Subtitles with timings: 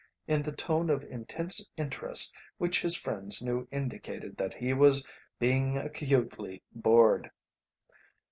[0.25, 5.05] in the tone of intense interest which his friends knew indicated that he was
[5.37, 7.29] being acutely bored.